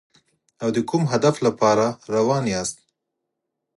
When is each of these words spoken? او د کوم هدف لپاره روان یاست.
او 0.63 0.69
د 0.75 0.77
کوم 0.89 1.03
هدف 1.13 1.35
لپاره 1.47 1.85
روان 2.15 2.43
یاست. 2.53 2.77